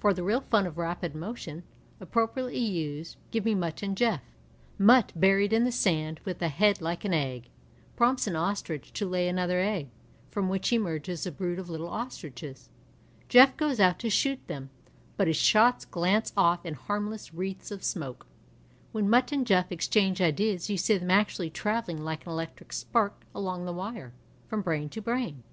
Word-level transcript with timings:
For 0.00 0.12
the 0.12 0.24
real 0.24 0.40
fun 0.40 0.66
of 0.66 0.76
rapid 0.76 1.14
motion, 1.14 1.62
appropriately 2.00 2.58
used, 2.58 3.16
give 3.30 3.44
me 3.44 3.54
Mutt 3.54 3.80
and 3.80 3.96
Jeff. 3.96 4.24
Mutt, 4.76 5.12
buried 5.14 5.52
in 5.52 5.62
the 5.62 5.70
sand, 5.70 6.18
with 6.24 6.42
a 6.42 6.48
head 6.48 6.80
like 6.80 7.04
an 7.04 7.14
egg, 7.14 7.48
prompts 7.94 8.26
an 8.26 8.34
ostrich 8.34 8.92
to 8.94 9.06
lay 9.08 9.28
another 9.28 9.60
egg, 9.60 9.88
from 10.32 10.48
which 10.48 10.72
emerges 10.72 11.26
a 11.26 11.30
brood 11.30 11.60
of 11.60 11.70
little 11.70 11.86
ostriches. 11.86 12.68
Jeff 13.28 13.56
goes 13.56 13.78
out 13.78 14.00
to 14.00 14.10
shoot 14.10 14.44
them, 14.48 14.70
but 15.16 15.28
his 15.28 15.36
shots 15.36 15.84
glance 15.84 16.32
off 16.36 16.66
in 16.66 16.74
harmless 16.74 17.30
^v^eaths 17.30 17.70
of 17.70 17.84
smoke. 17.84 18.26
When 18.90 19.08
Mutt 19.08 19.30
and 19.30 19.46
Jeff 19.46 19.70
exchange 19.70 20.20
ideas 20.20 20.68
you 20.68 20.76
see 20.76 20.98
them 20.98 21.12
actually 21.12 21.50
travelling 21.50 22.02
like 22.02 22.26
an 22.26 22.32
electric 22.32 22.72
spark 22.72 23.22
along 23.32 23.64
the 23.64 23.72
wire, 23.72 24.12
from 24.48 24.60
brain 24.60 24.88
to 24.88 25.00
brain. 25.00 25.44